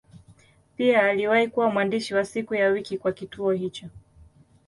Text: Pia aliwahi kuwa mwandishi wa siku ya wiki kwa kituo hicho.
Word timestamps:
Pia 0.77 1.01
aliwahi 1.03 1.47
kuwa 1.47 1.69
mwandishi 1.69 2.13
wa 2.13 2.25
siku 2.25 2.55
ya 2.55 2.69
wiki 2.69 2.97
kwa 2.97 3.11
kituo 3.11 3.51
hicho. 3.51 3.87